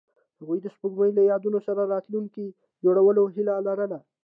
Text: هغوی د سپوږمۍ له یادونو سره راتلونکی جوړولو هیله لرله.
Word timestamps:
هغوی 0.39 0.59
د 0.61 0.67
سپوږمۍ 0.75 1.11
له 1.17 1.23
یادونو 1.31 1.59
سره 1.67 1.81
راتلونکی 1.93 2.45
جوړولو 2.83 3.23
هیله 3.35 3.55
لرله. 3.67 3.99